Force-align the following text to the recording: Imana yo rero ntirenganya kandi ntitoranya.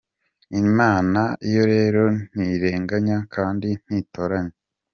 Imana 0.63 1.21
yo 1.53 1.61
rero 1.73 2.03
ntirenganya 2.33 3.17
kandi 3.35 3.69
ntitoranya. 3.83 4.55